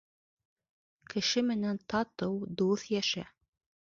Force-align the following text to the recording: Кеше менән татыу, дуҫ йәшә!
Кеше 1.13 1.43
менән 1.51 1.77
татыу, 1.93 2.39
дуҫ 2.63 2.89
йәшә! 2.97 3.27